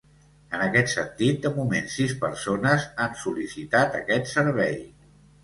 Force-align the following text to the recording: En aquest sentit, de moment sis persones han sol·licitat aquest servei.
En 0.59 0.61
aquest 0.67 0.87
sentit, 0.93 1.37
de 1.43 1.51
moment 1.57 1.91
sis 1.97 2.15
persones 2.23 2.87
han 3.05 3.15
sol·licitat 3.21 4.01
aquest 4.01 4.35
servei. 4.35 4.83